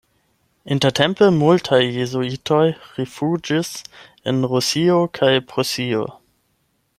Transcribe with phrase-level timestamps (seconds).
[0.75, 2.63] Intertempe multaj jezuitoj
[2.95, 3.71] rifuĝis
[4.33, 6.03] en Rusio kaj Prusio.